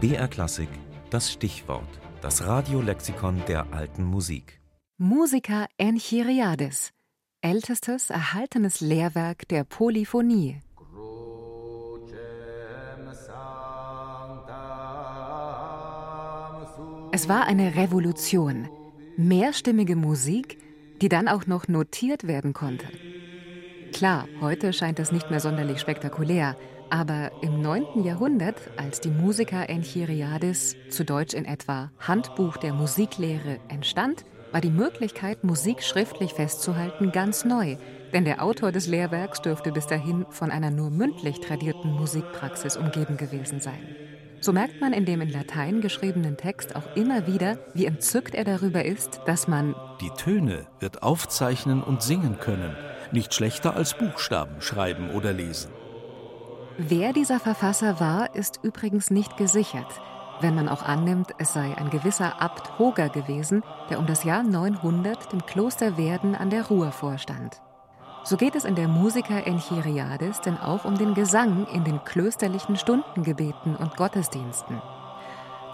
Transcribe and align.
BR 0.00 0.28
Klassik, 0.28 0.70
das 1.10 1.30
Stichwort, 1.30 2.00
das 2.22 2.46
Radiolexikon 2.46 3.42
der 3.46 3.70
alten 3.74 4.02
Musik. 4.02 4.58
Musica 4.96 5.66
Enchiriades, 5.76 6.92
ältestes 7.42 8.08
erhaltenes 8.08 8.80
Lehrwerk 8.80 9.46
der 9.48 9.64
Polyphonie. 9.64 10.62
Es 17.12 17.28
war 17.28 17.44
eine 17.44 17.76
Revolution. 17.76 18.70
Mehrstimmige 19.18 19.96
Musik, 19.96 20.56
die 21.02 21.10
dann 21.10 21.28
auch 21.28 21.46
noch 21.46 21.68
notiert 21.68 22.26
werden 22.26 22.54
konnte. 22.54 22.86
Klar, 23.92 24.28
heute 24.40 24.72
scheint 24.72 24.98
das 24.98 25.12
nicht 25.12 25.30
mehr 25.30 25.40
sonderlich 25.40 25.80
spektakulär, 25.80 26.56
aber 26.90 27.30
im 27.42 27.60
9. 27.60 28.02
Jahrhundert, 28.04 28.56
als 28.76 29.00
die 29.00 29.10
Musica 29.10 29.62
Enchiriadis, 29.64 30.76
zu 30.88 31.04
Deutsch 31.04 31.34
in 31.34 31.44
etwa 31.44 31.90
Handbuch 31.98 32.56
der 32.56 32.72
Musiklehre, 32.72 33.58
entstand, 33.68 34.24
war 34.52 34.60
die 34.60 34.70
Möglichkeit, 34.70 35.44
Musik 35.44 35.82
schriftlich 35.82 36.34
festzuhalten, 36.34 37.12
ganz 37.12 37.44
neu, 37.44 37.76
denn 38.12 38.24
der 38.24 38.42
Autor 38.42 38.72
des 38.72 38.86
Lehrwerks 38.86 39.42
dürfte 39.42 39.70
bis 39.70 39.86
dahin 39.86 40.26
von 40.30 40.50
einer 40.50 40.70
nur 40.70 40.90
mündlich 40.90 41.40
tradierten 41.40 41.92
Musikpraxis 41.92 42.76
umgeben 42.76 43.16
gewesen 43.16 43.60
sein. 43.60 43.96
So 44.40 44.52
merkt 44.52 44.80
man 44.80 44.94
in 44.94 45.04
dem 45.04 45.20
in 45.20 45.28
Latein 45.28 45.82
geschriebenen 45.82 46.38
Text 46.38 46.74
auch 46.74 46.96
immer 46.96 47.26
wieder, 47.26 47.58
wie 47.74 47.84
entzückt 47.84 48.34
er 48.34 48.44
darüber 48.44 48.84
ist, 48.84 49.20
dass 49.26 49.46
man 49.46 49.74
die 50.00 50.10
Töne 50.16 50.66
wird 50.80 51.02
aufzeichnen 51.02 51.82
und 51.82 52.02
singen 52.02 52.38
können, 52.40 52.74
nicht 53.12 53.34
schlechter 53.34 53.76
als 53.76 53.94
Buchstaben 53.94 54.60
schreiben 54.60 55.10
oder 55.10 55.32
lesen. 55.32 55.70
Wer 56.78 57.12
dieser 57.12 57.40
Verfasser 57.40 58.00
war, 58.00 58.34
ist 58.34 58.60
übrigens 58.62 59.10
nicht 59.10 59.36
gesichert, 59.36 60.00
wenn 60.40 60.54
man 60.54 60.68
auch 60.70 60.82
annimmt, 60.82 61.32
es 61.38 61.52
sei 61.52 61.76
ein 61.76 61.90
gewisser 61.90 62.40
Abt 62.40 62.78
Hoger 62.78 63.10
gewesen, 63.10 63.62
der 63.90 63.98
um 63.98 64.06
das 64.06 64.24
Jahr 64.24 64.42
900 64.42 65.32
dem 65.32 65.44
Kloster 65.44 65.98
Werden 65.98 66.34
an 66.34 66.48
der 66.48 66.66
Ruhr 66.68 66.92
vorstand. 66.92 67.60
So 68.24 68.36
geht 68.36 68.54
es 68.54 68.64
in 68.64 68.74
der 68.74 68.88
Musica 68.88 69.38
Enchiriades 69.38 70.40
denn 70.40 70.56
auch 70.56 70.84
um 70.84 70.96
den 70.96 71.14
Gesang 71.14 71.66
in 71.66 71.84
den 71.84 72.02
klösterlichen 72.04 72.76
Stundengebeten 72.76 73.76
und 73.76 73.96
Gottesdiensten. 73.96 74.80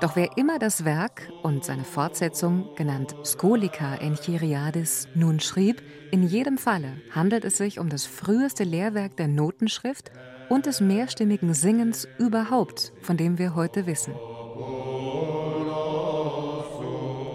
Doch 0.00 0.14
wer 0.14 0.36
immer 0.36 0.58
das 0.58 0.84
Werk 0.84 1.30
und 1.42 1.64
seine 1.64 1.84
Fortsetzung, 1.84 2.68
genannt 2.76 3.16
Scolica 3.24 3.94
Enchiriades, 3.94 5.08
nun 5.14 5.40
schrieb, 5.40 5.82
in 6.10 6.22
jedem 6.22 6.58
Falle 6.58 7.00
handelt 7.12 7.44
es 7.44 7.56
sich 7.56 7.78
um 7.78 7.88
das 7.88 8.04
früheste 8.04 8.64
Lehrwerk 8.64 9.16
der 9.16 9.28
Notenschrift 9.28 10.10
und 10.50 10.66
des 10.66 10.80
mehrstimmigen 10.80 11.54
Singens 11.54 12.06
überhaupt, 12.18 12.92
von 13.00 13.16
dem 13.16 13.38
wir 13.38 13.54
heute 13.54 13.86
wissen. 13.86 14.14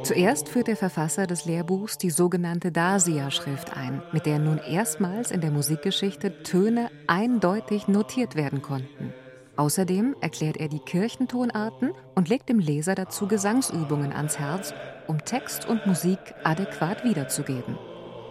Zuerst 0.04 0.50
führt 0.50 0.68
der 0.68 0.78
Verfasser 0.78 1.26
des 1.26 1.46
Lehrbuchs 1.46 1.98
die 1.98 2.10
sogenannte 2.10 2.72
Dasia-Schrift 2.72 3.76
ein, 3.76 4.04
mit 4.12 4.26
der 4.26 4.40
nun 4.40 4.58
erstmals 4.58 5.32
in 5.32 5.42
der 5.42 5.52
Musikgeschichte 5.52 6.44
Töne 6.44 6.90
eindeutig 7.08 7.88
notiert 7.88 8.36
werden 8.36 8.62
konnten. 8.62 9.14
Außerdem 9.62 10.16
erklärt 10.22 10.58
er 10.58 10.70
die 10.70 10.80
Kirchentonarten 10.80 11.92
und 12.16 12.30
legt 12.30 12.50
dem 12.50 12.58
Leser 12.58 12.96
dazu 12.96 13.28
Gesangsübungen 13.28 14.12
ans 14.12 14.40
Herz, 14.40 14.74
um 15.06 15.24
Text 15.24 15.68
und 15.68 15.86
Musik 15.86 16.18
adäquat 16.44 17.04
wiederzugeben. 17.04 17.78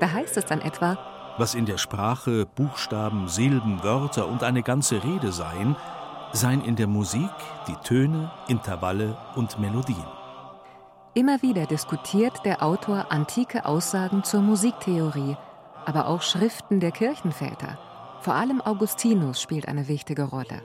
Da 0.00 0.10
heißt 0.10 0.36
es 0.38 0.46
dann 0.46 0.60
etwa, 0.60 0.98
was 1.38 1.54
in 1.54 1.66
der 1.66 1.78
Sprache 1.78 2.46
Buchstaben, 2.46 3.28
Silben, 3.28 3.80
Wörter 3.84 4.26
und 4.26 4.42
eine 4.42 4.64
ganze 4.64 5.04
Rede 5.04 5.30
seien, 5.30 5.76
seien 6.32 6.64
in 6.64 6.74
der 6.74 6.88
Musik 6.88 7.30
die 7.68 7.76
Töne, 7.84 8.32
Intervalle 8.48 9.16
und 9.36 9.60
Melodien. 9.60 10.08
Immer 11.14 11.42
wieder 11.42 11.66
diskutiert 11.66 12.44
der 12.44 12.60
Autor 12.60 13.12
antike 13.12 13.66
Aussagen 13.66 14.24
zur 14.24 14.40
Musiktheorie, 14.40 15.36
aber 15.86 16.08
auch 16.08 16.22
Schriften 16.22 16.80
der 16.80 16.90
Kirchenväter. 16.90 17.78
Vor 18.20 18.34
allem 18.34 18.60
Augustinus 18.60 19.40
spielt 19.40 19.68
eine 19.68 19.86
wichtige 19.86 20.24
Rolle. 20.24 20.60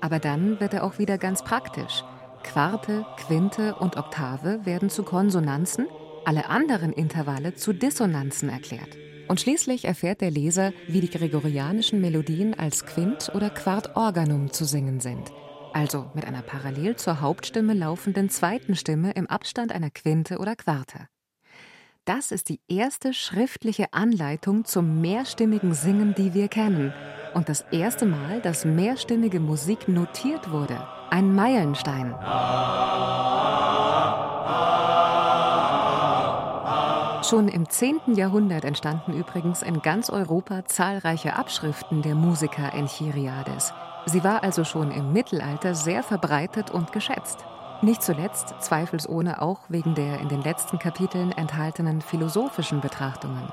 Aber 0.00 0.18
dann 0.18 0.60
wird 0.60 0.74
er 0.74 0.84
auch 0.84 0.98
wieder 0.98 1.18
ganz 1.18 1.42
praktisch. 1.42 2.04
Quarte, 2.42 3.04
Quinte 3.16 3.74
und 3.74 3.96
Oktave 3.96 4.64
werden 4.64 4.90
zu 4.90 5.02
Konsonanzen, 5.02 5.86
alle 6.24 6.48
anderen 6.48 6.92
Intervalle 6.92 7.54
zu 7.54 7.72
Dissonanzen 7.72 8.48
erklärt. 8.48 8.96
Und 9.28 9.40
schließlich 9.40 9.84
erfährt 9.84 10.20
der 10.20 10.30
Leser, 10.30 10.72
wie 10.86 11.00
die 11.00 11.10
gregorianischen 11.10 12.00
Melodien 12.00 12.58
als 12.58 12.86
Quint- 12.86 13.32
oder 13.34 13.50
Quartorganum 13.50 14.52
zu 14.52 14.64
singen 14.64 15.00
sind– 15.00 15.32
also 15.76 16.10
mit 16.14 16.24
einer 16.24 16.40
parallel 16.40 16.96
zur 16.96 17.20
Hauptstimme 17.20 17.74
laufenden 17.74 18.30
zweiten 18.30 18.76
Stimme 18.76 19.10
im 19.10 19.26
Abstand 19.26 19.72
einer 19.72 19.90
Quinte 19.90 20.38
oder 20.38 20.56
Quarte. 20.56 21.06
Das 22.06 22.30
ist 22.30 22.48
die 22.48 22.60
erste 22.66 23.12
schriftliche 23.12 23.92
Anleitung 23.92 24.64
zum 24.64 25.02
mehrstimmigen 25.02 25.74
Singen, 25.74 26.14
die 26.14 26.32
wir 26.32 26.48
kennen. 26.48 26.94
Und 27.36 27.50
das 27.50 27.66
erste 27.70 28.06
Mal, 28.06 28.40
dass 28.40 28.64
mehrstimmige 28.64 29.40
Musik 29.40 29.88
notiert 29.88 30.50
wurde. 30.50 30.78
Ein 31.10 31.34
Meilenstein. 31.34 32.14
Schon 37.22 37.48
im 37.48 37.68
10. 37.68 38.14
Jahrhundert 38.14 38.64
entstanden 38.64 39.12
übrigens 39.12 39.60
in 39.60 39.82
ganz 39.82 40.08
Europa 40.08 40.64
zahlreiche 40.64 41.36
Abschriften 41.36 42.00
der 42.00 42.14
Musiker 42.14 42.72
Enchiriades. 42.72 43.74
Sie 44.06 44.24
war 44.24 44.42
also 44.42 44.64
schon 44.64 44.90
im 44.90 45.12
Mittelalter 45.12 45.74
sehr 45.74 46.02
verbreitet 46.02 46.70
und 46.70 46.90
geschätzt. 46.92 47.44
Nicht 47.82 48.02
zuletzt 48.02 48.54
zweifelsohne 48.60 49.42
auch 49.42 49.60
wegen 49.68 49.94
der 49.94 50.20
in 50.20 50.30
den 50.30 50.40
letzten 50.40 50.78
Kapiteln 50.78 51.32
enthaltenen 51.32 52.00
philosophischen 52.00 52.80
Betrachtungen. 52.80 53.52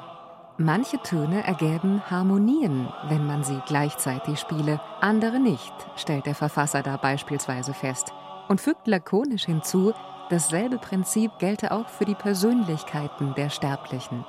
Manche 0.57 0.99
Töne 0.99 1.43
ergäben 1.43 1.99
Harmonien, 2.11 2.87
wenn 3.07 3.25
man 3.25 3.43
sie 3.43 3.59
gleichzeitig 3.65 4.39
spiele, 4.39 4.79
andere 5.01 5.39
nicht, 5.39 5.73
stellt 5.95 6.27
der 6.27 6.35
Verfasser 6.35 6.83
da 6.83 6.95
beispielsweise 6.97 7.73
fest 7.73 8.13
und 8.47 8.61
fügt 8.61 8.85
lakonisch 8.85 9.45
hinzu, 9.45 9.93
dasselbe 10.29 10.77
Prinzip 10.77 11.31
gelte 11.39 11.71
auch 11.71 11.89
für 11.89 12.05
die 12.05 12.13
Persönlichkeiten 12.13 13.33
der 13.33 13.49
Sterblichen. 13.49 14.25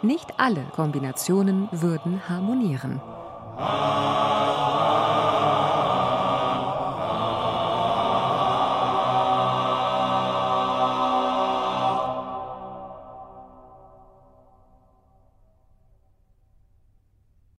Nicht 0.00 0.40
alle 0.40 0.64
Kombinationen 0.72 1.68
würden 1.72 2.26
harmonieren. 2.26 3.02
Ah. 3.58 3.95